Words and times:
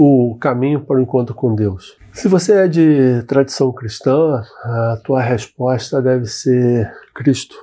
o 0.00 0.36
caminho 0.36 0.80
para 0.80 0.96
o 0.96 1.00
encontro 1.00 1.34
com 1.34 1.56
Deus. 1.56 1.96
Se 2.12 2.28
você 2.28 2.52
é 2.52 2.68
de 2.68 3.24
tradição 3.24 3.72
cristã, 3.72 4.44
a 4.62 5.00
tua 5.02 5.20
resposta 5.20 6.00
deve 6.00 6.26
ser 6.26 6.88
Cristo. 7.12 7.56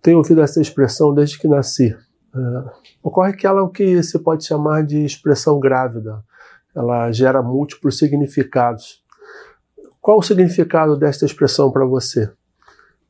Tenho 0.00 0.16
ouvido 0.16 0.40
essa 0.40 0.58
expressão 0.58 1.14
desde 1.14 1.38
que 1.38 1.46
nasci. 1.46 1.94
Uh, 2.34 2.70
ocorre 3.02 3.34
que 3.34 3.46
ela 3.46 3.60
é 3.60 3.62
o 3.62 3.68
que 3.68 4.02
se 4.02 4.18
pode 4.18 4.46
chamar 4.46 4.84
de 4.84 5.04
expressão 5.04 5.60
grávida. 5.60 6.24
Ela 6.74 7.12
gera 7.12 7.42
múltiplos 7.42 7.98
significados. 7.98 9.02
Qual 10.00 10.18
o 10.18 10.22
significado 10.22 10.96
desta 10.96 11.26
expressão 11.26 11.70
para 11.70 11.84
você? 11.84 12.30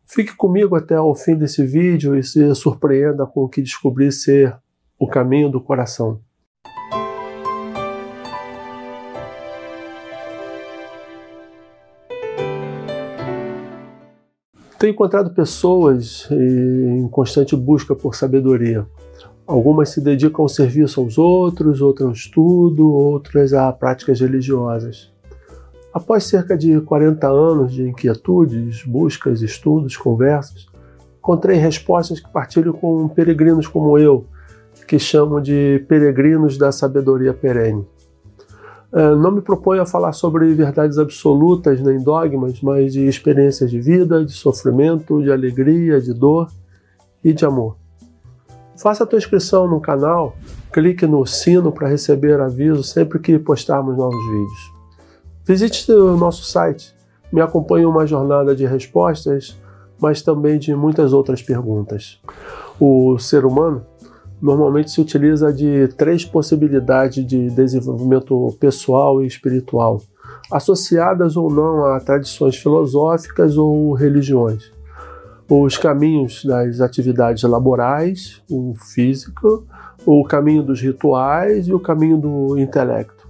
Fique 0.05 0.35
comigo 0.35 0.75
até 0.75 1.01
o 1.01 1.15
fim 1.15 1.37
desse 1.37 1.65
vídeo 1.65 2.17
e 2.17 2.23
se 2.25 2.53
surpreenda 2.57 3.27
com 3.27 3.45
o 3.45 3.49
que 3.49 3.63
descobri 3.63 4.11
ser 4.11 4.57
o 4.99 5.07
caminho 5.07 5.49
do 5.49 5.61
coração. 5.61 6.19
Tenho 14.85 14.93
encontrado 14.93 15.31
pessoas 15.31 16.29
em 16.31 17.09
constante 17.09 17.57
busca 17.57 17.97
por 17.97 18.15
sabedoria. 18.15 18.85
Algumas 19.47 19.89
se 19.89 19.99
dedicam 19.99 20.43
ao 20.43 20.49
serviço 20.51 21.01
aos 21.01 21.17
outros, 21.17 21.81
outras 21.81 22.07
ao 22.07 22.13
estudo, 22.13 22.93
outras 22.93 23.55
a 23.55 23.73
práticas 23.73 24.21
religiosas. 24.21 25.11
Após 25.91 26.25
cerca 26.25 26.55
de 26.55 26.83
40 26.83 27.27
anos 27.27 27.73
de 27.73 27.89
inquietudes, 27.89 28.85
buscas, 28.85 29.41
estudos, 29.41 29.97
conversas, 29.97 30.67
encontrei 31.17 31.57
respostas 31.57 32.21
que 32.21 32.31
partilho 32.31 32.75
com 32.75 33.09
peregrinos 33.09 33.67
como 33.67 33.99
eu, 33.99 34.27
que 34.87 34.99
chamo 34.99 35.41
de 35.41 35.83
peregrinos 35.89 36.59
da 36.59 36.71
sabedoria 36.71 37.33
perene. 37.33 37.87
É, 38.95 39.13
não 39.17 39.33
me 39.33 39.41
proponho 39.41 39.83
a 39.83 39.87
falar 39.87 40.13
sobre 40.13 40.55
verdades 40.55 40.99
absolutas 40.99 41.81
nem 41.81 42.01
dogmas, 42.01 42.61
mas 42.61 42.93
de 42.93 43.09
experiências 43.09 43.69
de 43.69 43.81
vida, 43.81 44.25
de 44.25 44.31
sofrimento, 44.31 45.21
de 45.21 45.33
alegria, 45.33 46.01
de 46.01 46.15
dor 46.15 46.49
e 47.23 47.33
de 47.33 47.45
amor. 47.45 47.77
Faça 48.77 49.03
a 49.03 49.07
tua 49.07 49.19
inscrição 49.19 49.67
no 49.67 49.81
canal, 49.81 50.37
clique 50.73 51.07
no 51.07 51.27
sino 51.27 51.73
para 51.73 51.89
receber 51.89 52.41
aviso 52.41 52.85
sempre 52.85 53.19
que 53.19 53.37
postarmos 53.37 53.97
novos 53.97 54.25
vídeos. 54.27 54.73
Visite 55.45 55.91
o 55.91 56.17
nosso 56.17 56.45
site, 56.45 56.95
me 57.33 57.41
acompanhe 57.41 57.87
uma 57.87 58.07
jornada 58.07 58.55
de 58.55 58.65
respostas, 58.65 59.59
mas 60.01 60.23
também 60.23 60.57
de 60.57 60.73
muitas 60.73 61.13
outras 61.13 61.43
perguntas. 61.43 62.21
O 62.79 63.19
ser 63.19 63.45
humano 63.45 63.85
normalmente 64.45 64.91
se 64.91 65.01
utiliza 65.01 65.51
de 65.51 65.89
três 65.97 66.23
possibilidades 66.23 67.27
de 67.27 67.49
desenvolvimento 67.49 68.55
pessoal 68.61 69.23
e 69.23 69.27
espiritual, 69.27 70.03
associadas 70.53 71.35
ou 71.35 71.51
não 71.51 71.87
a 71.87 71.99
tradições 71.99 72.55
filosóficas 72.55 73.57
ou 73.57 73.95
religiões. 73.95 74.71
Os 75.49 75.79
caminhos 75.79 76.45
das 76.45 76.83
atividades 76.83 77.43
laborais, 77.45 78.43
o 78.51 78.75
físico, 78.75 79.65
o 80.05 80.23
caminho 80.25 80.63
dos 80.63 80.79
rituais 80.79 81.67
e 81.67 81.73
o 81.73 81.81
caminho 81.81 82.19
do 82.19 82.59
intelecto. 82.59 83.27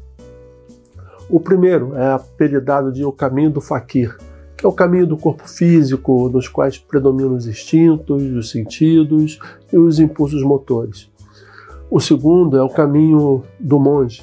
O 1.30 1.38
primeiro 1.38 1.94
é 1.94 2.10
apelidado 2.12 2.90
de 2.90 3.04
o 3.04 3.12
caminho 3.12 3.50
do 3.50 3.60
fakir, 3.60 4.16
que 4.64 4.66
é 4.66 4.70
o 4.70 4.72
caminho 4.72 5.06
do 5.06 5.18
corpo 5.18 5.46
físico, 5.46 6.30
nos 6.30 6.48
quais 6.48 6.78
predominam 6.78 7.36
os 7.36 7.46
instintos, 7.46 8.22
os 8.22 8.48
sentidos 8.48 9.38
e 9.70 9.76
os 9.76 10.00
impulsos 10.00 10.42
motores. 10.42 11.10
O 11.90 12.00
segundo 12.00 12.56
é 12.56 12.62
o 12.62 12.70
caminho 12.70 13.44
do 13.60 13.78
monge, 13.78 14.22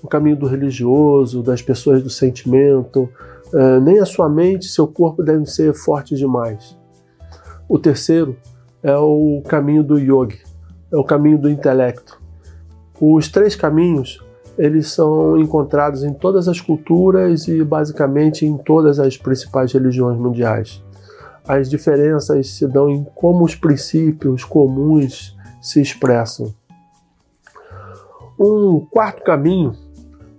o 0.00 0.06
caminho 0.06 0.36
do 0.36 0.46
religioso, 0.46 1.42
das 1.42 1.60
pessoas 1.60 2.04
do 2.04 2.08
sentimento. 2.08 3.08
É, 3.52 3.80
nem 3.80 3.98
a 3.98 4.06
sua 4.06 4.28
mente 4.28 4.68
seu 4.68 4.86
corpo 4.86 5.24
devem 5.24 5.44
ser 5.44 5.74
fortes 5.74 6.20
demais. 6.20 6.78
O 7.68 7.76
terceiro 7.76 8.36
é 8.84 8.96
o 8.96 9.42
caminho 9.48 9.82
do 9.82 9.98
yogi, 9.98 10.38
é 10.92 10.96
o 10.96 11.02
caminho 11.02 11.36
do 11.36 11.50
intelecto. 11.50 12.22
Os 13.00 13.26
três 13.26 13.56
caminhos 13.56 14.22
eles 14.60 14.88
são 14.88 15.38
encontrados 15.38 16.04
em 16.04 16.12
todas 16.12 16.46
as 16.46 16.60
culturas 16.60 17.48
e 17.48 17.64
basicamente 17.64 18.44
em 18.44 18.58
todas 18.58 19.00
as 19.00 19.16
principais 19.16 19.72
religiões 19.72 20.18
mundiais. 20.18 20.82
As 21.48 21.70
diferenças 21.70 22.46
se 22.48 22.66
dão 22.66 22.90
em 22.90 23.02
como 23.14 23.42
os 23.42 23.54
princípios 23.54 24.44
comuns 24.44 25.34
se 25.62 25.80
expressam. 25.80 26.54
Um 28.38 28.80
quarto 28.90 29.22
caminho 29.24 29.72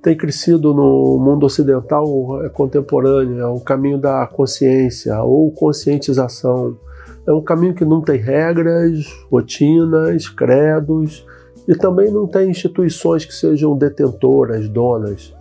tem 0.03 0.15
crescido 0.15 0.71
no 0.71 1.17
mundo 1.17 1.47
ocidental 1.47 2.05
contemporâneo, 2.53 3.39
é 3.39 3.47
o 3.47 3.59
caminho 3.59 3.97
da 3.97 4.27
consciência 4.27 5.19
ou 5.23 5.51
conscientização. 5.51 6.77
É 7.25 7.33
um 7.33 7.41
caminho 7.41 7.73
que 7.73 7.85
não 7.85 8.01
tem 8.01 8.19
regras, 8.19 9.03
rotinas, 9.31 10.29
credos 10.29 11.25
e 11.71 11.75
também 11.75 12.11
não 12.11 12.27
tem 12.27 12.49
instituições 12.49 13.23
que 13.23 13.33
sejam 13.33 13.77
detentoras, 13.77 14.67
donas. 14.67 15.33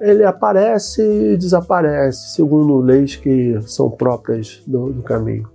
Ele 0.00 0.24
aparece 0.24 1.02
e 1.02 1.36
desaparece, 1.36 2.30
segundo 2.30 2.78
leis 2.78 3.14
que 3.14 3.60
são 3.60 3.90
próprias 3.90 4.62
do, 4.66 4.90
do 4.90 5.02
caminho. 5.02 5.46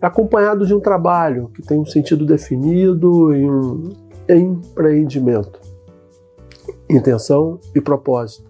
Acompanhado 0.00 0.66
de 0.66 0.72
um 0.72 0.80
trabalho 0.80 1.50
que 1.52 1.60
tem 1.60 1.78
um 1.78 1.84
sentido 1.84 2.24
definido 2.24 3.34
e 3.36 3.44
um 3.44 3.92
empreendimento, 4.26 5.60
intenção 6.88 7.60
e 7.74 7.82
propósito. 7.82 8.48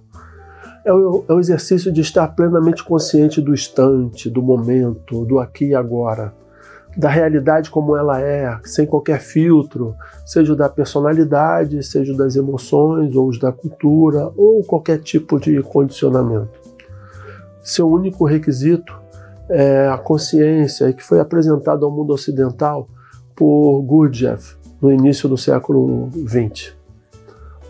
É 0.84 0.92
o, 0.92 1.24
é 1.28 1.32
o 1.32 1.40
exercício 1.40 1.90
de 1.90 2.02
estar 2.02 2.28
plenamente 2.36 2.84
consciente 2.84 3.40
do 3.40 3.52
instante, 3.52 4.30
do 4.30 4.40
momento, 4.40 5.24
do 5.24 5.40
aqui 5.40 5.70
e 5.70 5.74
agora 5.74 6.32
da 6.98 7.08
realidade 7.08 7.70
como 7.70 7.96
ela 7.96 8.20
é, 8.20 8.58
sem 8.64 8.84
qualquer 8.84 9.20
filtro, 9.20 9.94
seja 10.26 10.56
da 10.56 10.68
personalidade, 10.68 11.80
seja 11.84 12.12
das 12.12 12.34
emoções, 12.34 13.14
ou 13.14 13.30
da 13.38 13.52
cultura, 13.52 14.32
ou 14.36 14.64
qualquer 14.64 14.98
tipo 14.98 15.38
de 15.38 15.62
condicionamento. 15.62 16.50
Seu 17.62 17.88
único 17.88 18.24
requisito 18.24 18.92
é 19.48 19.86
a 19.86 19.96
consciência 19.96 20.92
que 20.92 21.04
foi 21.04 21.20
apresentado 21.20 21.86
ao 21.86 21.92
mundo 21.92 22.12
ocidental 22.12 22.88
por 23.36 23.80
Gurdjieff 23.82 24.56
no 24.82 24.90
início 24.90 25.28
do 25.28 25.38
século 25.38 26.10
XX. 26.26 26.74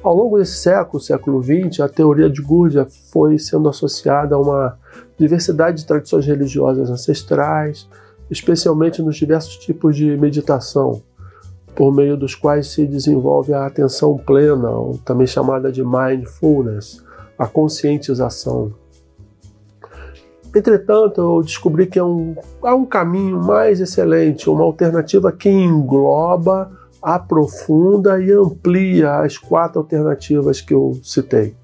Ao 0.02 0.14
longo 0.14 0.38
desse 0.38 0.56
século, 0.56 1.02
século 1.02 1.42
XX, 1.42 1.80
a 1.80 1.88
teoria 1.88 2.30
de 2.30 2.40
Gurdjieff 2.40 2.90
foi 3.12 3.38
sendo 3.38 3.68
associada 3.68 4.36
a 4.36 4.40
uma 4.40 4.78
diversidade 5.18 5.78
de 5.78 5.86
tradições 5.86 6.24
religiosas 6.24 6.88
ancestrais, 6.88 7.86
especialmente 8.30 9.02
nos 9.02 9.16
diversos 9.16 9.56
tipos 9.56 9.96
de 9.96 10.16
meditação, 10.16 11.02
por 11.74 11.94
meio 11.94 12.16
dos 12.16 12.34
quais 12.34 12.68
se 12.68 12.86
desenvolve 12.86 13.54
a 13.54 13.66
atenção 13.66 14.18
plena, 14.18 14.70
ou 14.70 14.98
também 14.98 15.26
chamada 15.26 15.70
de 15.70 15.84
mindfulness, 15.84 17.02
a 17.38 17.46
conscientização. 17.46 18.72
Entretanto, 20.54 21.20
eu 21.20 21.42
descobri 21.42 21.86
que 21.86 21.98
há 21.98 22.04
um, 22.04 22.34
há 22.62 22.74
um 22.74 22.84
caminho 22.84 23.38
mais 23.38 23.80
excelente, 23.80 24.50
uma 24.50 24.64
alternativa 24.64 25.30
que 25.30 25.48
engloba, 25.48 26.72
aprofunda 27.00 28.20
e 28.20 28.32
amplia 28.32 29.20
as 29.20 29.38
quatro 29.38 29.78
alternativas 29.78 30.60
que 30.60 30.74
eu 30.74 30.98
citei. 31.02 31.54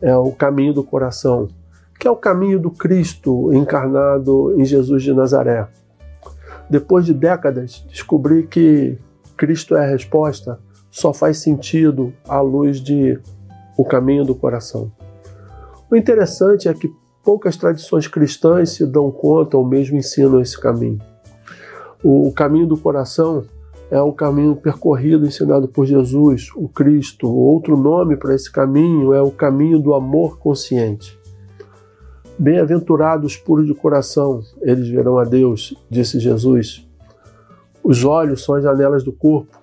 É 0.00 0.16
o 0.16 0.32
caminho 0.32 0.72
do 0.72 0.82
coração, 0.82 1.48
que 1.98 2.08
é 2.08 2.10
o 2.10 2.16
caminho 2.16 2.58
do 2.58 2.70
Cristo 2.70 3.52
encarnado 3.52 4.58
em 4.58 4.64
Jesus 4.64 5.02
de 5.02 5.12
Nazaré 5.12 5.68
depois 6.70 7.04
de 7.04 7.12
décadas, 7.12 7.84
descobri 7.88 8.46
que 8.46 8.96
Cristo 9.36 9.74
é 9.74 9.84
a 9.84 9.88
resposta 9.88 10.60
só 10.88 11.12
faz 11.12 11.38
sentido 11.38 12.12
à 12.28 12.40
luz 12.40 12.80
de 12.80 13.18
O 13.76 13.84
Caminho 13.84 14.24
do 14.24 14.34
Coração. 14.34 14.90
O 15.90 15.96
interessante 15.96 16.68
é 16.68 16.74
que 16.74 16.88
poucas 17.24 17.56
tradições 17.56 18.06
cristãs 18.06 18.70
se 18.70 18.86
dão 18.86 19.10
conta 19.10 19.56
ou 19.56 19.66
mesmo 19.66 19.96
ensinam 19.96 20.40
esse 20.40 20.58
caminho. 20.58 21.00
O 22.02 22.32
caminho 22.32 22.66
do 22.66 22.76
coração 22.76 23.44
é 23.90 24.00
o 24.00 24.12
caminho 24.12 24.54
percorrido 24.54 25.26
ensinado 25.26 25.66
por 25.66 25.84
Jesus, 25.84 26.50
o 26.54 26.68
Cristo. 26.68 27.28
Outro 27.28 27.76
nome 27.76 28.16
para 28.16 28.34
esse 28.34 28.50
caminho 28.50 29.12
é 29.12 29.20
o 29.20 29.30
caminho 29.30 29.80
do 29.80 29.92
amor 29.92 30.38
consciente. 30.38 31.19
Bem-aventurados 32.40 33.36
puros 33.36 33.66
de 33.66 33.74
coração, 33.74 34.42
eles 34.62 34.88
verão 34.88 35.18
a 35.18 35.24
Deus, 35.24 35.76
disse 35.90 36.18
Jesus. 36.18 36.82
Os 37.84 38.02
olhos 38.02 38.42
são 38.42 38.54
as 38.54 38.64
janelas 38.64 39.04
do 39.04 39.12
corpo. 39.12 39.58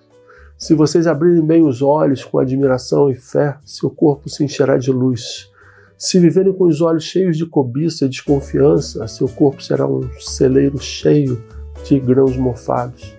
Se 0.59 0.75
vocês 0.75 1.07
abrirem 1.07 1.43
bem 1.43 1.63
os 1.63 1.81
olhos 1.81 2.23
com 2.23 2.37
admiração 2.37 3.09
e 3.09 3.15
fé, 3.15 3.57
seu 3.65 3.89
corpo 3.89 4.29
se 4.29 4.43
encherá 4.43 4.77
de 4.77 4.91
luz. 4.91 5.49
Se 5.97 6.19
viverem 6.19 6.53
com 6.53 6.65
os 6.65 6.79
olhos 6.79 7.03
cheios 7.03 7.35
de 7.35 7.47
cobiça 7.47 8.05
e 8.05 8.09
desconfiança, 8.09 9.07
seu 9.07 9.27
corpo 9.27 9.59
será 9.59 9.87
um 9.87 10.07
celeiro 10.19 10.77
cheio 10.77 11.43
de 11.83 11.99
grãos 11.99 12.37
mofados. 12.37 13.11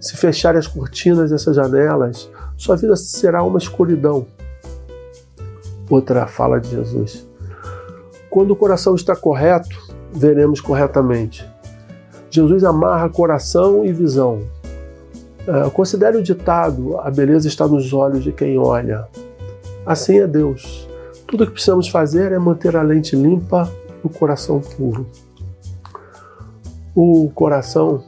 Se 0.00 0.16
fecharem 0.16 0.58
as 0.58 0.66
cortinas 0.66 1.30
dessas 1.30 1.54
janelas, 1.54 2.28
sua 2.56 2.74
vida 2.74 2.96
será 2.96 3.44
uma 3.44 3.58
escuridão. 3.58 4.26
outra 5.88 6.26
fala 6.26 6.58
de 6.58 6.70
Jesus. 6.70 7.32
Quando 8.34 8.50
o 8.50 8.56
coração 8.56 8.96
está 8.96 9.14
correto, 9.14 9.80
veremos 10.12 10.60
corretamente. 10.60 11.48
Jesus 12.28 12.64
amarra 12.64 13.08
coração 13.08 13.84
e 13.84 13.92
visão. 13.92 14.42
Uh, 15.46 15.70
considere 15.70 16.16
o 16.16 16.22
ditado: 16.22 16.98
a 16.98 17.12
beleza 17.12 17.46
está 17.46 17.68
nos 17.68 17.92
olhos 17.92 18.24
de 18.24 18.32
quem 18.32 18.58
olha. 18.58 19.06
Assim 19.86 20.18
é 20.18 20.26
Deus. 20.26 20.88
Tudo 21.28 21.44
o 21.44 21.46
que 21.46 21.52
precisamos 21.52 21.86
fazer 21.86 22.32
é 22.32 22.38
manter 22.40 22.74
a 22.74 22.82
lente 22.82 23.14
limpa 23.14 23.70
e 24.02 24.06
o 24.08 24.10
coração 24.10 24.60
puro. 24.60 25.06
O 26.92 27.30
coração, 27.36 28.02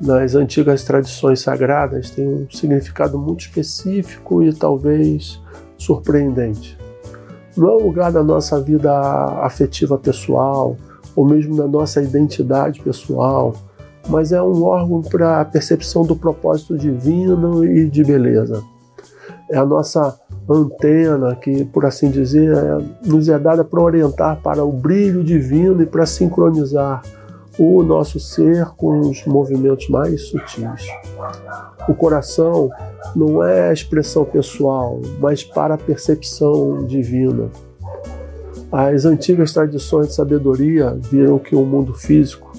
nas 0.00 0.36
antigas 0.36 0.84
tradições 0.84 1.40
sagradas, 1.40 2.10
tem 2.10 2.28
um 2.28 2.46
significado 2.48 3.18
muito 3.18 3.40
específico 3.40 4.40
e 4.40 4.52
talvez 4.52 5.42
surpreendente. 5.76 6.83
Não 7.56 7.68
é 7.68 7.72
o 7.72 7.82
lugar 7.82 8.10
da 8.10 8.22
nossa 8.22 8.60
vida 8.60 8.92
afetiva 9.42 9.96
pessoal, 9.96 10.76
ou 11.14 11.24
mesmo 11.24 11.56
da 11.56 11.66
nossa 11.66 12.02
identidade 12.02 12.80
pessoal, 12.80 13.54
mas 14.08 14.32
é 14.32 14.42
um 14.42 14.64
órgão 14.64 15.02
para 15.02 15.40
a 15.40 15.44
percepção 15.44 16.02
do 16.04 16.16
propósito 16.16 16.76
divino 16.76 17.64
e 17.64 17.88
de 17.88 18.04
beleza. 18.04 18.62
É 19.50 19.56
a 19.56 19.64
nossa 19.64 20.18
antena 20.48 21.34
que, 21.36 21.64
por 21.66 21.86
assim 21.86 22.10
dizer, 22.10 22.52
é, 22.54 22.78
nos 23.06 23.28
é 23.28 23.38
dada 23.38 23.64
para 23.64 23.80
orientar 23.80 24.40
para 24.42 24.64
o 24.64 24.72
brilho 24.72 25.22
divino 25.22 25.82
e 25.82 25.86
para 25.86 26.04
sincronizar 26.06 27.02
o 27.58 27.82
nosso 27.82 28.18
ser 28.18 28.66
com 28.76 29.00
os 29.00 29.24
movimentos 29.26 29.88
mais 29.88 30.22
sutis. 30.22 30.86
O 31.86 31.94
coração 31.94 32.70
não 33.14 33.44
é 33.44 33.68
a 33.68 33.72
expressão 33.72 34.24
pessoal, 34.24 35.00
mas 35.20 35.44
para 35.44 35.74
a 35.74 35.78
percepção 35.78 36.86
divina. 36.86 37.50
As 38.72 39.04
antigas 39.04 39.52
tradições 39.52 40.08
de 40.08 40.14
sabedoria 40.14 40.98
viram 41.10 41.38
que 41.38 41.54
o 41.54 41.64
mundo 41.64 41.94
físico, 41.94 42.52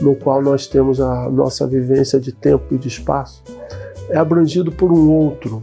no 0.00 0.14
qual 0.14 0.42
nós 0.42 0.66
temos 0.66 1.00
a 1.00 1.28
nossa 1.30 1.66
vivência 1.66 2.20
de 2.20 2.32
tempo 2.32 2.74
e 2.74 2.78
de 2.78 2.88
espaço, 2.88 3.42
é 4.10 4.18
abrangido 4.18 4.70
por 4.70 4.92
um 4.92 5.10
outro, 5.10 5.62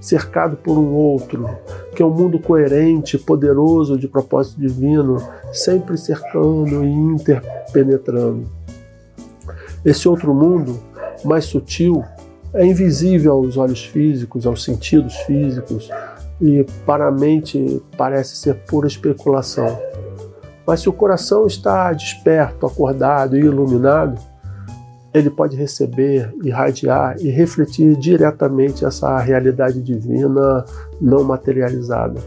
cercado 0.00 0.56
por 0.56 0.76
um 0.76 0.92
outro, 0.92 1.48
que 1.94 2.02
é 2.02 2.06
um 2.06 2.10
mundo 2.10 2.38
coerente, 2.38 3.18
poderoso 3.18 3.98
de 3.98 4.08
propósito 4.08 4.58
divino, 4.58 5.18
sempre 5.52 5.96
cercando 5.98 6.82
e 6.82 6.90
interpenetrando. 6.90 8.48
Esse 9.84 10.08
outro 10.08 10.34
mundo, 10.34 10.80
mais 11.24 11.44
sutil, 11.44 12.04
é 12.54 12.64
invisível 12.64 13.32
aos 13.32 13.56
olhos 13.56 13.84
físicos, 13.84 14.46
aos 14.46 14.64
sentidos 14.64 15.14
físicos, 15.18 15.90
e 16.40 16.64
para 16.86 17.08
a 17.08 17.10
mente 17.10 17.82
parece 17.96 18.36
ser 18.36 18.54
pura 18.54 18.86
especulação. 18.86 19.78
Mas 20.66 20.80
se 20.80 20.88
o 20.88 20.92
coração 20.92 21.46
está 21.46 21.92
desperto, 21.92 22.66
acordado 22.66 23.36
e 23.36 23.40
iluminado, 23.40 24.18
ele 25.12 25.30
pode 25.30 25.56
receber, 25.56 26.32
irradiar 26.42 27.16
e 27.18 27.30
refletir 27.30 27.96
diretamente 27.96 28.84
essa 28.84 29.18
realidade 29.18 29.80
divina 29.80 30.64
não 31.00 31.24
materializada. 31.24 32.20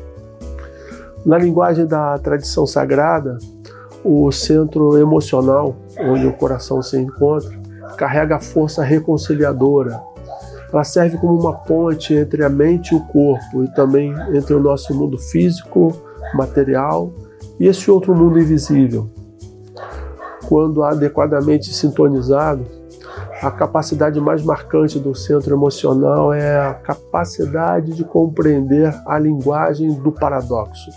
Na 1.26 1.38
linguagem 1.38 1.86
da 1.86 2.18
tradição 2.18 2.66
sagrada, 2.66 3.38
o 4.04 4.32
centro 4.32 4.98
emocional, 4.98 5.76
onde 6.00 6.26
o 6.26 6.34
coração 6.34 6.82
se 6.82 6.98
encontra, 6.98 7.52
carrega 7.96 8.38
a 8.38 8.42
força 8.42 8.84
reconciliadora, 8.84 10.02
ela 10.72 10.84
serve 10.84 11.18
como 11.18 11.40
uma 11.40 11.54
ponte 11.54 12.14
entre 12.14 12.44
a 12.44 12.50
mente 12.50 12.94
e 12.94 12.98
o 12.98 13.02
corpo 13.02 13.64
e 13.64 13.68
também 13.74 14.14
entre 14.34 14.54
o 14.54 14.60
nosso 14.60 14.94
mundo 14.94 15.18
físico, 15.18 15.94
material 16.34 17.12
e 17.60 17.68
esse 17.68 17.92
outro 17.92 18.16
mundo 18.16 18.40
invisível. 18.40 19.10
Quando 20.48 20.84
adequadamente 20.84 21.74
sintonizado, 21.74 22.66
a 23.42 23.50
capacidade 23.50 24.20
mais 24.22 24.44
marcante 24.44 25.00
do 25.00 25.16
centro 25.16 25.56
emocional 25.56 26.32
é 26.32 26.60
a 26.60 26.74
capacidade 26.74 27.94
de 27.94 28.04
compreender 28.04 28.94
a 29.06 29.18
linguagem 29.18 29.94
do 29.96 30.12
paradoxo. 30.12 30.92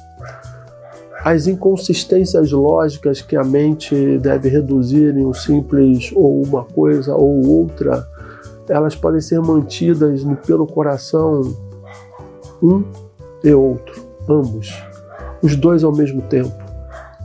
As 1.25 1.47
inconsistências 1.47 2.53
lógicas 2.53 3.23
que 3.23 3.35
a 3.35 3.43
mente 3.43 4.19
deve 4.19 4.51
reduzir 4.51 5.17
em 5.17 5.25
um 5.25 5.33
simples 5.33 6.13
ou 6.15 6.43
uma 6.43 6.65
coisa 6.65 7.15
ou 7.15 7.47
outra 7.47 8.07
elas 8.69 8.95
podem 8.95 9.21
ser 9.21 9.41
mantidas 9.41 10.23
pelo 10.47 10.67
coração 10.67 11.43
um 12.63 12.85
e 13.43 13.53
outro, 13.53 14.03
ambos, 14.29 14.73
os 15.43 15.55
dois 15.55 15.85
ao 15.85 15.95
mesmo 15.95 16.23
tempo. 16.23 16.55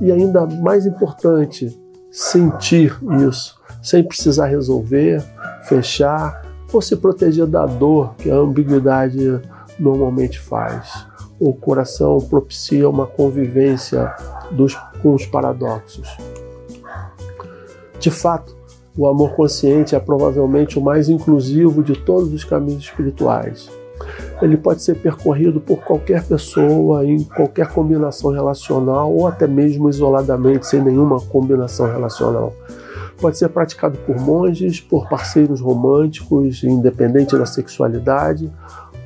E 0.01 0.11
ainda 0.11 0.45
mais 0.45 0.85
importante, 0.85 1.77
sentir 2.11 2.97
isso, 3.27 3.59
sem 3.81 4.03
precisar 4.03 4.47
resolver, 4.47 5.23
fechar 5.63 6.45
ou 6.71 6.81
se 6.81 6.95
proteger 6.95 7.45
da 7.45 7.65
dor 7.65 8.15
que 8.15 8.29
a 8.29 8.35
ambiguidade 8.35 9.41
normalmente 9.79 10.39
faz. 10.39 11.05
O 11.39 11.53
coração 11.53 12.19
propicia 12.19 12.89
uma 12.89 13.07
convivência 13.07 14.13
dos, 14.51 14.75
com 15.01 15.13
os 15.13 15.25
paradoxos. 15.25 16.17
De 17.99 18.11
fato, 18.11 18.58
o 18.97 19.07
amor 19.07 19.31
consciente 19.31 19.95
é 19.95 19.99
provavelmente 19.99 20.77
o 20.77 20.81
mais 20.81 21.09
inclusivo 21.09 21.83
de 21.83 21.93
todos 21.93 22.33
os 22.33 22.43
caminhos 22.43 22.83
espirituais. 22.83 23.69
Ele 24.41 24.55
pode 24.55 24.81
ser 24.81 24.95
percorrido 24.95 25.59
por 25.59 25.79
qualquer 25.79 26.23
pessoa, 26.23 27.05
em 27.05 27.23
qualquer 27.23 27.67
combinação 27.67 28.31
relacional 28.31 29.13
ou 29.13 29.27
até 29.27 29.47
mesmo 29.47 29.89
isoladamente, 29.89 30.67
sem 30.67 30.81
nenhuma 30.81 31.19
combinação 31.19 31.91
relacional. 31.91 32.53
Pode 33.19 33.37
ser 33.37 33.49
praticado 33.49 33.97
por 34.05 34.17
monges, 34.17 34.79
por 34.79 35.09
parceiros 35.09 35.59
românticos, 35.59 36.63
independente 36.63 37.37
da 37.37 37.45
sexualidade, 37.45 38.49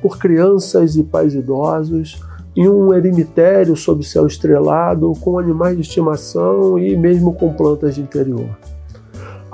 por 0.00 0.18
crianças 0.18 0.94
e 0.94 1.02
pais 1.02 1.34
idosos, 1.34 2.20
em 2.56 2.68
um 2.68 2.94
eremitério 2.94 3.74
sob 3.74 4.06
céu 4.06 4.28
estrelado, 4.28 5.12
com 5.20 5.36
animais 5.36 5.74
de 5.74 5.82
estimação 5.82 6.78
e 6.78 6.96
mesmo 6.96 7.34
com 7.34 7.52
plantas 7.52 7.96
de 7.96 8.02
interior. 8.02 8.46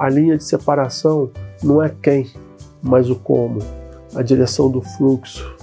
A 0.01 0.09
linha 0.09 0.39
de 0.39 0.45
separação 0.45 1.31
não 1.63 1.83
é 1.83 1.95
quem, 2.03 2.27
mas 2.83 3.11
o 3.11 3.17
como, 3.17 3.59
a 4.15 4.23
direção 4.23 4.71
do 4.71 4.81
fluxo. 4.81 5.55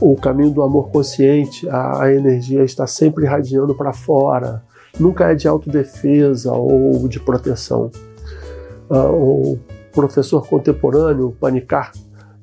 O 0.00 0.14
caminho 0.14 0.52
do 0.52 0.62
amor 0.62 0.90
consciente, 0.90 1.68
a, 1.68 2.12
energia 2.12 2.62
está 2.62 2.86
sempre 2.86 3.24
irradiando 3.24 3.74
para 3.74 3.92
fora, 3.92 4.62
nunca 5.00 5.32
é 5.32 5.34
de 5.34 5.48
autodefesa 5.48 6.52
ou 6.52 7.08
de 7.08 7.18
proteção. 7.18 7.90
Uh, 8.88 9.54
o 9.54 9.58
professor 9.92 10.46
contemporâneo, 10.46 11.36
Panikar, 11.40 11.90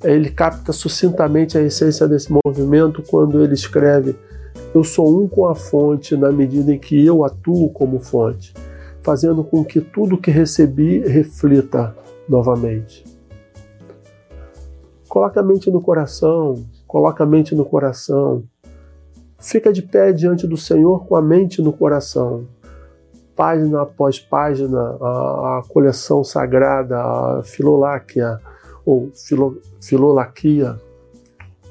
ele 0.04 0.30
capta 0.30 0.74
sucintamente 0.74 1.58
a 1.58 1.62
essência 1.62 2.06
desse 2.06 2.30
movimento 2.46 3.02
quando 3.02 3.42
ele 3.42 3.54
escreve: 3.54 4.14
Eu 4.76 4.84
sou 4.84 5.24
um 5.24 5.26
com 5.26 5.48
a 5.48 5.56
fonte 5.56 6.18
na 6.18 6.34
medida 6.34 6.74
em 6.74 6.78
que 6.78 7.06
eu 7.06 7.24
atuo 7.24 7.70
como 7.70 7.98
fonte 7.98 8.54
fazendo 9.04 9.44
com 9.44 9.64
que 9.64 9.82
tudo 9.82 10.18
que 10.18 10.32
recebi 10.32 11.00
reflita 11.00 11.96
novamente. 12.28 13.04
Coloca 15.08 15.40
a 15.40 15.44
mente 15.44 15.70
no 15.70 15.82
coração, 15.82 16.64
coloca 16.88 17.24
a 17.24 17.28
mente 17.28 17.54
no 17.54 17.66
coração. 17.66 18.44
Fica 19.40 19.74
de 19.74 19.82
pé 19.82 20.14
diante 20.14 20.48
do 20.48 20.56
Senhor 20.56 21.06
com 21.06 21.16
a 21.16 21.22
mente 21.22 21.62
no 21.62 21.74
coração. 21.74 22.46
Página 23.36 23.82
após 23.82 24.20
página, 24.20 24.80
a, 24.80 25.60
a 25.60 25.64
coleção 25.68 26.24
sagrada, 26.24 26.98
a 26.98 27.42
filoláquia, 27.44 28.40
ou 28.86 29.12
filo, 29.14 29.60
filolaquia, 29.82 30.80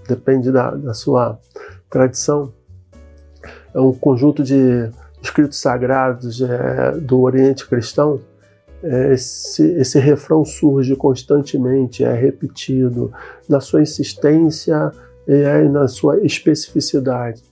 depende 0.06 0.50
da, 0.50 0.72
da 0.72 0.92
sua 0.92 1.38
tradição. 1.88 2.52
É 3.72 3.80
um 3.80 3.92
conjunto 3.92 4.42
de 4.42 4.90
escritos 5.22 5.58
sagrados 5.58 6.40
é, 6.40 6.92
do 6.98 7.20
Oriente 7.20 7.66
Cristão, 7.66 8.20
é, 8.82 9.12
esse, 9.12 9.62
esse 9.72 9.98
refrão 9.98 10.44
surge 10.44 10.96
constantemente, 10.96 12.04
é 12.04 12.14
repetido 12.14 13.12
na 13.48 13.60
sua 13.60 13.82
insistência 13.82 14.92
e 15.28 15.68
na 15.68 15.86
sua 15.86 16.18
especificidade. 16.24 17.42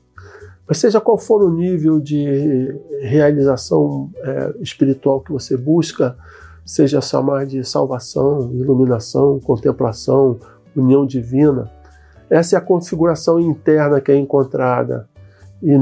Mas 0.66 0.78
seja 0.78 1.00
qual 1.00 1.16
for 1.16 1.42
o 1.42 1.50
nível 1.50 2.00
de 2.00 2.76
realização 3.00 4.10
é, 4.16 4.54
espiritual 4.60 5.20
que 5.20 5.30
você 5.30 5.56
busca, 5.56 6.16
seja 6.64 7.00
chamar 7.00 7.46
de 7.46 7.64
salvação, 7.64 8.50
iluminação, 8.52 9.38
contemplação, 9.40 10.38
união 10.76 11.06
divina, 11.06 11.70
essa 12.30 12.56
é 12.56 12.58
a 12.58 12.62
configuração 12.62 13.40
interna 13.40 14.00
que 14.00 14.12
é 14.12 14.16
encontrada. 14.16 15.08
E 15.62 15.72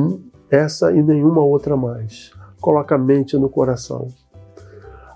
essa 0.51 0.93
e 0.93 1.03
nenhuma 1.03 1.43
outra 1.43 1.77
mais. 1.77 2.31
Coloca 2.61 2.95
a 2.95 2.99
mente 2.99 3.37
no 3.37 3.49
coração. 3.49 4.09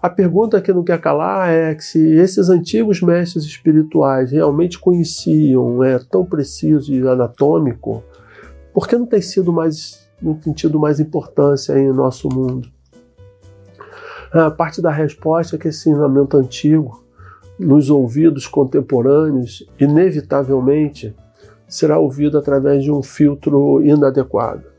A 0.02 0.08
pergunta 0.08 0.62
que 0.62 0.72
não 0.72 0.82
quer 0.82 0.98
calar 0.98 1.50
é 1.50 1.78
se 1.78 1.98
esses 2.16 2.48
antigos 2.48 3.02
mestres 3.02 3.44
espirituais 3.44 4.32
realmente 4.32 4.78
conheciam, 4.78 5.84
é 5.84 5.98
tão 5.98 6.24
preciso 6.24 6.92
e 6.94 7.06
anatômico, 7.06 8.02
Por 8.72 8.86
que 8.86 8.96
não 8.96 9.04
tem 9.04 9.20
sido 9.20 9.52
mais, 9.52 10.08
não 10.22 10.34
tem 10.34 10.52
tido 10.52 10.78
mais 10.78 11.00
importância 11.00 11.78
em 11.78 11.92
nosso 11.92 12.28
mundo? 12.28 12.68
A 14.32 14.48
parte 14.48 14.80
da 14.80 14.92
resposta 14.92 15.56
é 15.56 15.58
que 15.58 15.68
esse 15.68 15.90
ensinamento 15.90 16.36
antigo, 16.36 17.04
nos 17.58 17.90
ouvidos 17.90 18.46
contemporâneos, 18.46 19.68
inevitavelmente 19.78 21.14
será 21.68 21.98
ouvido 21.98 22.38
através 22.38 22.82
de 22.84 22.92
um 22.92 23.02
filtro 23.02 23.82
inadequado. 23.82 24.69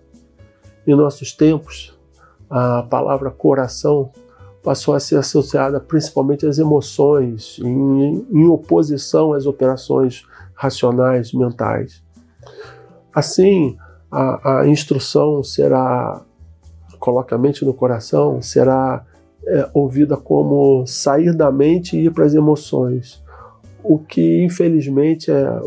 Em 0.91 0.95
nossos 0.95 1.31
tempos, 1.31 1.98
a 2.50 2.83
palavra 2.83 3.31
coração 3.31 4.12
passou 4.62 4.93
a 4.93 5.00
ser 5.00 5.15
associada 5.15 5.79
principalmente 5.79 6.45
às 6.45 6.57
emoções, 6.60 7.57
em, 7.63 8.27
em 8.29 8.45
oposição 8.45 9.31
às 9.31 9.45
operações 9.45 10.25
racionais, 10.53 11.31
mentais. 11.31 12.03
Assim, 13.15 13.77
a, 14.12 14.60
a 14.60 14.67
instrução 14.67 15.41
será, 15.41 16.21
coloca 17.00 17.36
a 17.36 17.39
mente 17.39 17.63
no 17.63 17.74
coração, 17.74 18.41
será 18.41 19.05
é, 19.48 19.69
ouvida 19.74 20.17
como 20.17 20.86
sair 20.86 21.33
da 21.33 21.50
mente 21.50 21.95
e 21.95 22.07
ir 22.07 22.12
para 22.12 22.25
as 22.25 22.33
emoções, 22.33 23.24
o 23.81 23.98
que 23.98 24.43
infelizmente 24.43 25.31
é 25.31 25.57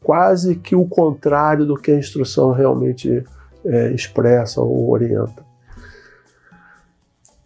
quase 0.00 0.54
que 0.54 0.76
o 0.76 0.86
contrário 0.86 1.66
do 1.66 1.74
que 1.74 1.90
a 1.90 1.98
instrução 1.98 2.52
realmente 2.52 3.24
é, 3.64 3.92
expressa 3.92 4.60
ou 4.60 4.90
orienta. 4.90 5.44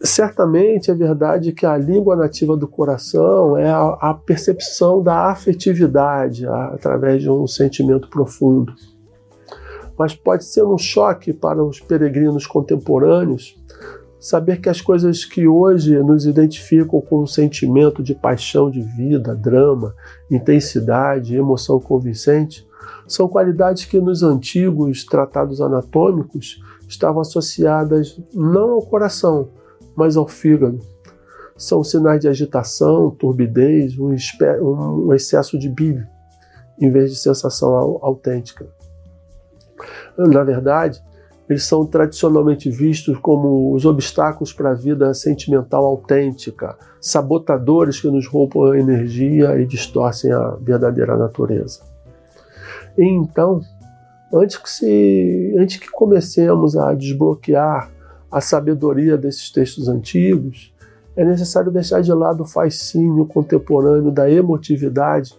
Certamente 0.01 0.91
é 0.91 0.95
verdade 0.95 1.53
que 1.53 1.67
a 1.67 1.77
língua 1.77 2.15
nativa 2.15 2.57
do 2.57 2.69
coração 2.69 3.57
é 3.57 3.69
a, 3.69 3.97
a 4.01 4.15
percepção 4.15 5.03
da 5.03 5.31
afetividade 5.31 6.47
a, 6.47 6.67
através 6.67 7.21
de 7.23 7.31
um 7.31 7.47
sentimento 7.47 8.09
profundo. 8.09 8.73
Mas 9.99 10.15
pode 10.15 10.45
ser 10.45 10.63
um 10.63 10.79
choque 10.79 11.33
para 11.33 11.63
os 11.63 11.81
peregrinos 11.81 12.47
contemporâneos 12.47 13.59
saber 14.21 14.61
que 14.61 14.69
as 14.69 14.81
coisas 14.81 15.25
que 15.25 15.47
hoje 15.47 15.99
nos 16.03 16.27
identificam 16.27 17.01
com 17.01 17.23
um 17.23 17.27
sentimento 17.27 18.03
de 18.03 18.15
paixão 18.15 18.71
de 18.71 18.83
vida, 18.83 19.35
drama, 19.35 19.95
intensidade, 20.31 21.37
emoção 21.37 21.81
convincente, 21.81 22.68
são 23.07 23.29
qualidades 23.29 23.85
que 23.85 24.01
nos 24.01 24.23
antigos 24.23 25.05
tratados 25.05 25.61
anatômicos 25.61 26.63
estavam 26.89 27.21
associadas 27.21 28.21
não 28.33 28.71
ao 28.71 28.83
coração, 28.83 29.49
mas 29.97 30.17
ao 30.17 30.27
fígado. 30.27 30.81
São 31.57 31.83
sinais 31.83 32.21
de 32.21 32.29
agitação, 32.29 33.11
turbidez, 33.11 33.99
um, 33.99 34.15
um 35.07 35.13
excesso 35.13 35.59
de 35.59 35.69
bile, 35.69 36.07
em 36.81 36.91
vez 36.91 37.11
de 37.11 37.19
sensação 37.19 37.99
autêntica. 38.01 38.67
Na 40.17 40.45
verdade, 40.45 41.03
eles 41.49 41.65
são 41.65 41.87
tradicionalmente 41.87 42.71
vistos 42.71 43.17
como 43.19 43.75
os 43.75 43.87
obstáculos 43.87 44.53
para 44.53 44.71
a 44.71 44.75
vida 44.75 45.15
sentimental 45.15 45.85
autêntica, 45.85 46.77
sabotadores 47.01 48.01
que 48.01 48.11
nos 48.11 48.27
roubam 48.29 48.73
a 48.73 48.79
energia 48.79 49.59
e 49.59 49.67
distorcem 49.67 50.31
a 50.31 50.57
verdadeira 50.61 51.17
natureza. 51.17 51.88
E 52.99 53.05
então, 53.05 53.61
antes 54.35 54.57
que, 54.57 54.69
se, 54.69 55.55
antes 55.57 55.77
que 55.77 55.89
comecemos 55.89 56.77
a 56.77 56.93
desbloquear 56.93 57.89
a 58.31 58.41
sabedoria 58.41 59.17
desses 59.17 59.51
textos 59.51 59.89
antigos, 59.89 60.75
é 61.17 61.25
necessário 61.25 61.71
deixar 61.71 62.03
de 62.03 62.13
lado 62.13 62.43
o 62.43 62.47
fascínio 62.47 63.25
contemporâneo 63.25 64.11
da 64.11 64.29
emotividade 64.31 65.35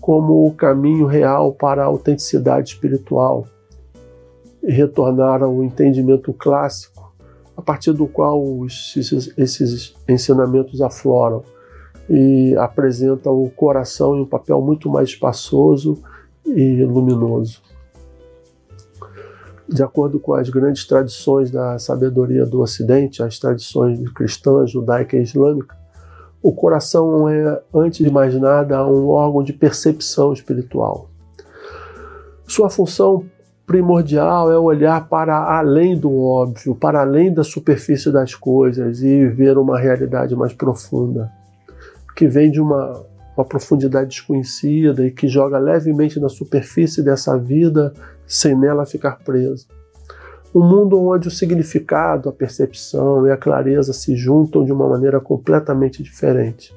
como 0.00 0.46
o 0.46 0.52
caminho 0.52 1.06
real 1.06 1.52
para 1.52 1.82
a 1.82 1.86
autenticidade 1.86 2.70
espiritual 2.70 3.46
e 4.62 4.72
retornar 4.72 5.42
ao 5.42 5.62
entendimento 5.62 6.32
clássico 6.32 7.12
a 7.56 7.62
partir 7.62 7.92
do 7.92 8.06
qual 8.06 8.42
esses, 8.66 9.32
esses 9.36 9.94
ensinamentos 10.08 10.80
afloram 10.80 11.44
e 12.08 12.56
apresentam 12.56 13.32
o 13.32 13.50
coração 13.50 14.16
em 14.16 14.22
um 14.22 14.26
papel 14.26 14.60
muito 14.60 14.90
mais 14.90 15.10
espaçoso 15.10 16.02
e 16.46 16.84
luminoso 16.84 17.62
de 19.72 19.82
acordo 19.82 20.20
com 20.20 20.34
as 20.34 20.48
grandes 20.48 20.86
tradições 20.86 21.50
da 21.50 21.78
sabedoria 21.78 22.44
do 22.44 22.60
Ocidente, 22.60 23.22
as 23.22 23.38
tradições 23.38 23.98
cristã, 24.12 24.66
judaica 24.66 25.16
e 25.16 25.22
islâmica, 25.22 25.76
o 26.42 26.52
coração 26.52 27.28
é, 27.28 27.60
antes 27.72 28.04
de 28.04 28.10
mais 28.10 28.34
nada, 28.34 28.86
um 28.86 29.08
órgão 29.08 29.42
de 29.42 29.52
percepção 29.52 30.32
espiritual. 30.32 31.08
Sua 32.46 32.68
função 32.68 33.24
primordial 33.64 34.52
é 34.52 34.58
olhar 34.58 35.08
para 35.08 35.56
além 35.56 35.96
do 35.96 36.20
óbvio, 36.20 36.74
para 36.74 37.00
além 37.00 37.32
da 37.32 37.44
superfície 37.44 38.10
das 38.10 38.34
coisas 38.34 39.02
e 39.02 39.26
ver 39.28 39.56
uma 39.56 39.78
realidade 39.78 40.34
mais 40.34 40.52
profunda, 40.52 41.30
que 42.14 42.26
vem 42.26 42.50
de 42.50 42.60
uma, 42.60 43.06
uma 43.36 43.44
profundidade 43.44 44.10
desconhecida 44.10 45.06
e 45.06 45.10
que 45.10 45.28
joga 45.28 45.58
levemente 45.58 46.20
na 46.20 46.28
superfície 46.28 47.02
dessa 47.02 47.36
vida 47.38 47.92
sem 48.26 48.56
nela 48.56 48.84
ficar 48.84 49.18
preso. 49.24 49.66
Um 50.54 50.60
mundo 50.60 51.00
onde 51.00 51.28
o 51.28 51.30
significado, 51.30 52.28
a 52.28 52.32
percepção 52.32 53.26
e 53.26 53.30
a 53.30 53.36
clareza 53.36 53.92
se 53.92 54.14
juntam 54.14 54.64
de 54.64 54.72
uma 54.72 54.86
maneira 54.86 55.18
completamente 55.18 56.02
diferente. 56.02 56.74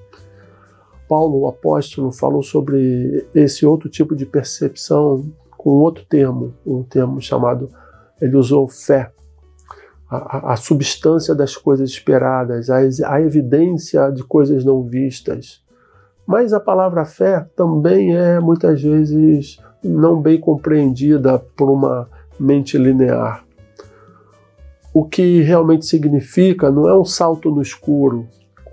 Paulo, 1.09 1.41
o 1.41 1.47
apóstolo, 1.47 2.11
falou 2.11 2.41
sobre 2.41 3.27
esse 3.35 3.65
outro 3.65 3.89
tipo 3.89 4.15
de 4.15 4.25
percepção 4.25 5.25
com 5.57 5.71
outro 5.71 6.05
termo, 6.05 6.53
um 6.65 6.83
termo 6.83 7.21
chamado, 7.21 7.69
ele 8.21 8.37
usou 8.37 8.67
fé, 8.67 9.11
a, 10.09 10.53
a 10.53 10.55
substância 10.55 11.35
das 11.35 11.55
coisas 11.55 11.89
esperadas, 11.89 12.69
a, 12.69 12.77
a 12.77 13.21
evidência 13.21 14.09
de 14.09 14.23
coisas 14.23 14.63
não 14.63 14.83
vistas. 14.83 15.64
Mas 16.25 16.53
a 16.53 16.59
palavra 16.59 17.05
fé 17.05 17.45
também 17.55 18.15
é 18.15 18.39
muitas 18.39 18.81
vezes 18.81 19.59
não 19.83 20.19
bem 20.19 20.39
compreendida 20.39 21.37
por 21.55 21.69
uma 21.69 22.09
mente 22.39 22.77
linear. 22.77 23.43
O 24.93 25.05
que 25.05 25.41
realmente 25.41 25.85
significa 25.85 26.71
não 26.71 26.87
é 26.89 26.97
um 26.97 27.05
salto 27.05 27.51
no 27.51 27.61
escuro, 27.61 28.25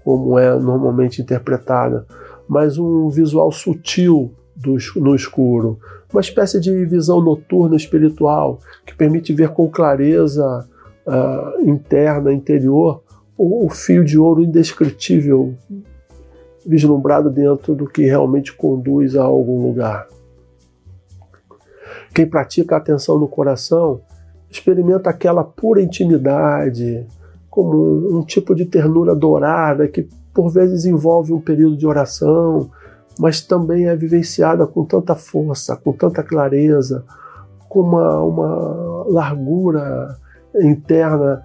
como 0.04 0.38
é 0.38 0.58
normalmente 0.58 1.20
interpretada, 1.20 2.06
mas 2.48 2.78
um 2.78 3.08
visual 3.08 3.52
sutil 3.52 4.32
do, 4.56 4.76
no 4.96 5.14
escuro, 5.14 5.78
uma 6.12 6.20
espécie 6.20 6.60
de 6.60 6.84
visão 6.84 7.20
noturna 7.20 7.76
espiritual 7.76 8.60
que 8.86 8.94
permite 8.94 9.32
ver 9.32 9.50
com 9.50 9.68
clareza 9.68 10.66
uh, 11.06 11.68
interna, 11.68 12.32
interior, 12.32 13.02
o, 13.36 13.66
o 13.66 13.70
fio 13.70 14.04
de 14.04 14.18
ouro 14.18 14.42
indescritível 14.42 15.54
vislumbrado 16.66 17.30
dentro 17.30 17.74
do 17.74 17.86
que 17.86 18.02
realmente 18.02 18.52
conduz 18.52 19.16
a 19.16 19.22
algum 19.22 19.62
lugar. 19.62 20.06
Quem 22.14 22.26
pratica 22.26 22.74
a 22.74 22.78
atenção 22.78 23.18
no 23.18 23.26
coração 23.26 24.00
experimenta 24.50 25.08
aquela 25.08 25.42
pura 25.42 25.80
intimidade, 25.80 27.06
como 27.48 28.18
um, 28.18 28.24
tipo 28.24 28.54
de 28.54 28.66
ternura 28.66 29.14
dourada 29.14 29.88
que 29.88 30.08
por 30.32 30.50
vezes 30.50 30.84
envolve 30.84 31.32
um 31.32 31.40
período 31.40 31.76
de 31.76 31.86
oração, 31.86 32.70
mas 33.18 33.40
também 33.40 33.86
é 33.86 33.96
vivenciada 33.96 34.66
com 34.66 34.84
tanta 34.84 35.14
força, 35.14 35.76
com 35.76 35.92
tanta 35.92 36.22
clareza, 36.22 37.04
com 37.68 37.80
uma, 37.80 38.20
uma 38.20 39.04
largura 39.08 40.16
interna 40.54 41.44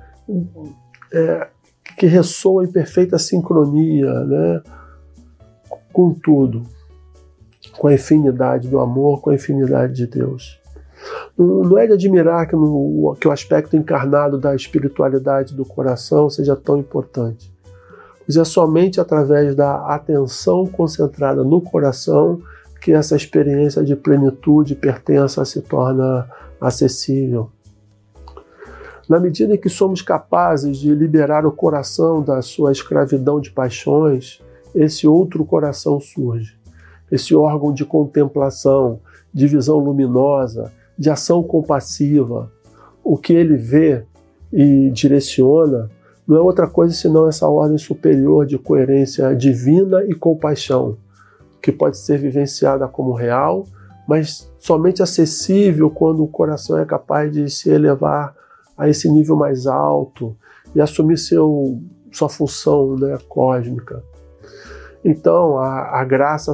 é, 1.12 1.48
que 1.98 2.06
ressoa 2.06 2.64
em 2.64 2.72
perfeita 2.72 3.18
sincronia 3.18 4.14
né, 4.26 4.62
com 5.98 6.14
tudo 6.14 6.62
com 7.76 7.88
a 7.88 7.94
infinidade 7.96 8.68
do 8.68 8.80
amor, 8.80 9.20
com 9.20 9.32
a 9.32 9.36
infinidade 9.36 9.94
de 9.94 10.06
Deus. 10.06 10.60
Não 11.36 11.76
é 11.76 11.88
de 11.88 11.94
admirar 11.94 12.48
que, 12.48 12.56
no, 12.56 13.18
que 13.20 13.28
o 13.28 13.32
aspecto 13.32 13.76
encarnado 13.76 14.38
da 14.38 14.56
espiritualidade 14.56 15.56
do 15.56 15.66
coração 15.66 16.30
seja 16.30 16.56
tão 16.56 16.78
importante, 16.78 17.52
pois 18.24 18.38
é 18.38 18.44
somente 18.44 19.02
através 19.02 19.56
da 19.56 19.88
atenção 19.88 20.68
concentrada 20.68 21.44
no 21.44 21.62
coração 21.62 22.40
que 22.80 22.92
essa 22.92 23.16
experiência 23.16 23.84
de 23.84 23.96
plenitude 23.96 24.74
e 24.74 24.76
pertença 24.76 25.44
se 25.46 25.62
torna 25.62 26.30
acessível. 26.62 27.50
Na 29.10 29.20
medida 29.20 29.56
em 29.56 29.58
que 29.58 29.70
somos 29.70 30.04
capazes 30.04 30.78
de 30.78 30.94
liberar 30.94 31.44
o 31.44 31.52
coração 31.52 32.22
da 32.22 32.40
sua 32.44 32.72
escravidão 32.72 33.40
de 33.40 33.50
paixões, 33.50 34.42
esse 34.78 35.08
outro 35.08 35.46
coração 35.46 36.00
surge 36.00 36.58
esse 37.10 37.34
órgão 37.34 37.74
de 37.74 37.86
contemplação, 37.86 39.00
de 39.34 39.48
visão 39.48 39.78
luminosa, 39.78 40.74
de 40.98 41.10
ação 41.10 41.42
compassiva. 41.42 42.52
O 43.02 43.18
que 43.18 43.32
ele 43.32 43.56
vê 43.56 44.04
e 44.52 44.90
direciona 44.92 45.90
não 46.28 46.36
é 46.36 46.42
outra 46.42 46.68
coisa 46.68 46.94
senão 46.94 47.30
essa 47.30 47.48
ordem 47.48 47.78
superior 47.78 48.46
de 48.46 48.58
coerência 48.58 49.34
divina 49.34 50.04
e 50.04 50.14
compaixão, 50.14 50.98
que 51.62 51.72
pode 51.72 51.98
ser 51.98 52.18
vivenciada 52.18 52.86
como 52.90 53.14
real 53.14 53.66
mas 54.08 54.50
somente 54.58 55.04
acessível 55.04 55.90
quando 55.90 56.24
o 56.24 56.28
coração 56.30 56.80
é 56.80 56.86
capaz 56.86 57.30
de 57.32 57.50
se 57.50 57.70
elevar 57.70 58.34
a 58.78 58.88
esse 58.88 59.12
nível 59.12 59.36
mais 59.36 59.68
alto 59.68 60.34
e 60.74 60.80
assumir 60.80 61.18
seu, 61.18 61.78
sua 62.12 62.30
função 62.30 62.96
né, 62.96 63.18
cósmica. 63.28 64.02
Então, 65.10 65.58
a, 65.58 66.02
a 66.02 66.04
graça 66.04 66.52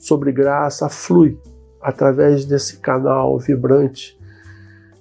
sobre 0.00 0.32
graça 0.32 0.88
flui 0.88 1.38
através 1.80 2.44
desse 2.44 2.78
canal 2.78 3.38
vibrante 3.38 4.18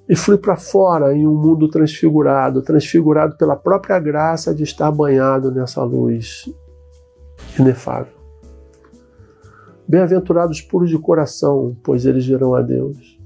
e 0.08 0.16
flui 0.16 0.38
para 0.38 0.56
fora 0.56 1.12
em 1.16 1.26
um 1.26 1.34
mundo 1.34 1.68
transfigurado 1.68 2.62
transfigurado 2.62 3.38
pela 3.38 3.56
própria 3.56 3.98
graça 3.98 4.54
de 4.54 4.62
estar 4.62 4.92
banhado 4.92 5.50
nessa 5.50 5.82
luz 5.82 6.48
inefável. 7.58 8.14
Bem-aventurados 9.88 10.62
puros 10.62 10.92
de 10.92 11.00
coração, 11.00 11.76
pois 11.84 12.06
eles 12.06 12.28
verão 12.28 12.54
a 12.54 12.62
Deus. 12.62 13.20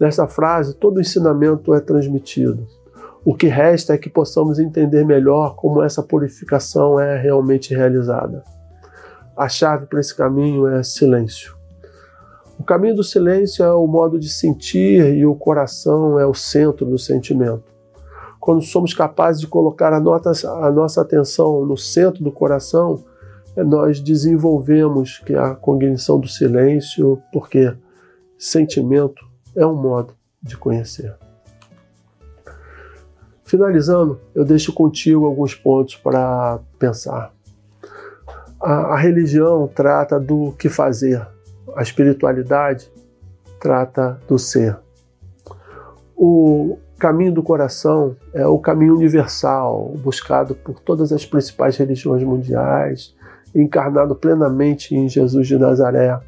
Nessa 0.00 0.26
frase, 0.26 0.74
todo 0.74 0.96
o 0.96 1.00
ensinamento 1.02 1.74
é 1.74 1.80
transmitido. 1.80 2.66
O 3.22 3.34
que 3.34 3.48
resta 3.48 3.92
é 3.92 3.98
que 3.98 4.08
possamos 4.08 4.58
entender 4.58 5.04
melhor 5.04 5.56
como 5.56 5.82
essa 5.82 6.02
purificação 6.02 6.98
é 6.98 7.20
realmente 7.20 7.74
realizada. 7.74 8.42
A 9.38 9.48
chave 9.48 9.86
para 9.86 10.00
esse 10.00 10.12
caminho 10.12 10.66
é 10.66 10.82
silêncio. 10.82 11.54
O 12.58 12.64
caminho 12.64 12.96
do 12.96 13.04
silêncio 13.04 13.64
é 13.64 13.72
o 13.72 13.86
modo 13.86 14.18
de 14.18 14.28
sentir 14.28 15.14
e 15.14 15.24
o 15.24 15.36
coração 15.36 16.18
é 16.18 16.26
o 16.26 16.34
centro 16.34 16.84
do 16.84 16.98
sentimento. 16.98 17.62
Quando 18.40 18.62
somos 18.62 18.92
capazes 18.92 19.40
de 19.40 19.46
colocar 19.46 19.92
a, 19.92 19.98
a 19.98 20.72
nossa 20.72 21.00
atenção 21.00 21.64
no 21.64 21.76
centro 21.76 22.24
do 22.24 22.32
coração, 22.32 23.04
nós 23.56 24.00
desenvolvemos 24.00 25.22
a 25.40 25.54
cognição 25.54 26.18
do 26.18 26.26
silêncio, 26.26 27.22
porque 27.32 27.72
sentimento 28.36 29.24
é 29.54 29.64
um 29.64 29.76
modo 29.80 30.14
de 30.42 30.56
conhecer. 30.56 31.14
Finalizando, 33.44 34.20
eu 34.34 34.44
deixo 34.44 34.72
contigo 34.72 35.26
alguns 35.26 35.54
pontos 35.54 35.94
para 35.94 36.58
pensar. 36.76 37.37
A, 38.60 38.94
a, 38.94 38.96
religião 38.96 39.68
trata 39.72 40.18
do 40.18 40.52
que 40.58 40.68
fazer, 40.68 41.24
a 41.76 41.82
espiritualidade 41.82 42.90
trata 43.60 44.20
do 44.26 44.38
ser. 44.38 44.76
O 46.16 46.78
caminho 46.98 47.32
do 47.32 47.42
coração 47.42 48.16
é 48.34 48.44
o 48.46 48.58
caminho 48.58 48.96
universal, 48.96 49.94
buscado 50.02 50.54
por 50.54 50.80
todas 50.80 51.12
as 51.12 51.24
principais 51.24 51.76
religiões 51.76 52.24
mundiais, 52.24 53.14
encarnado 53.54 54.14
plenamente 54.14 54.94
em 54.94 55.08
Jesus 55.08 55.46
de 55.46 55.56
Nazaré, 55.56 56.18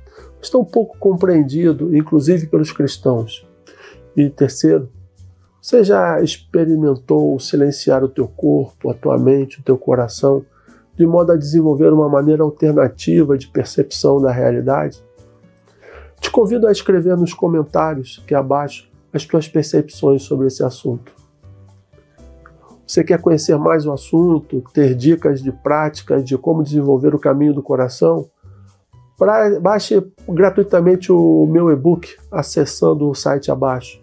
está 0.41 0.57
um 0.59 0.65
pouco 0.65 0.97
compreendido, 0.99 1.95
inclusive 1.97 2.47
pelos 2.47 2.73
cristãos. 2.73 3.47
E 4.17 4.31
terceiro, 4.31 4.89
você 5.61 5.85
já 5.85 6.21
experimentou 6.23 7.39
silenciar 7.39 8.03
o 8.03 8.09
teu 8.09 8.27
corpo, 8.27 8.91
a 8.91 8.95
tua 8.95 9.19
mente, 9.19 9.61
o 9.61 9.63
teu 9.63 9.77
coração, 9.77 10.45
de 10.97 11.07
modo 11.07 11.33
a 11.33 11.37
desenvolver 11.37 11.93
uma 11.93 12.09
maneira 12.09 12.43
alternativa 12.43 13.37
de 13.39 13.49
percepção 13.49 14.21
da 14.21 14.31
realidade? 14.31 15.03
Te 16.21 16.31
convido 16.31 16.67
a 16.67 16.73
escrever 16.73 17.17
nos 17.17 17.33
comentários 17.33 18.21
aqui 18.23 18.35
abaixo 18.35 18.91
as 19.13 19.25
tuas 19.25 19.49
percepções 19.49 20.23
sobre 20.23 20.47
esse 20.47 20.63
assunto. 20.63 21.13
Você 22.87 23.05
quer 23.05 23.21
conhecer 23.21 23.57
mais 23.57 23.87
o 23.87 23.93
assunto, 23.93 24.63
ter 24.73 24.95
dicas 24.95 25.41
de 25.43 25.53
prática 25.53 26.21
de 26.21 26.37
como 26.37 26.63
desenvolver 26.63 27.15
o 27.15 27.19
caminho 27.19 27.55
do 27.55 27.63
coração? 27.63 28.29
Baixe 29.61 30.03
gratuitamente 30.29 31.13
o 31.13 31.47
meu 31.47 31.71
e-book 31.71 32.17
acessando 32.33 33.09
o 33.09 33.15
site 33.15 33.51
abaixo. 33.51 34.01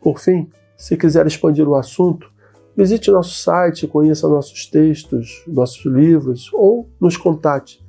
Por 0.00 0.18
fim, 0.18 0.48
se 0.76 0.96
quiser 0.96 1.26
expandir 1.26 1.68
o 1.68 1.74
assunto, 1.74 2.30
visite 2.76 3.10
nosso 3.10 3.34
site, 3.38 3.86
conheça 3.86 4.28
nossos 4.28 4.66
textos, 4.66 5.42
nossos 5.46 5.84
livros 5.86 6.50
ou 6.52 6.88
nos 7.00 7.16
contate. 7.16 7.84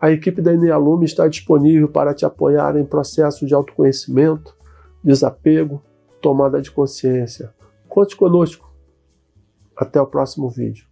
A 0.00 0.10
equipe 0.10 0.42
da 0.42 0.52
Enealume 0.52 1.04
está 1.04 1.28
disponível 1.28 1.88
para 1.88 2.14
te 2.14 2.24
apoiar 2.24 2.76
em 2.76 2.84
processos 2.84 3.46
de 3.46 3.54
autoconhecimento, 3.54 4.56
desapego, 5.04 5.82
tomada 6.20 6.60
de 6.60 6.70
consciência. 6.70 7.52
Conte 7.88 8.16
conosco. 8.16 8.72
Até 9.76 10.00
o 10.00 10.06
próximo 10.06 10.48
vídeo. 10.48 10.91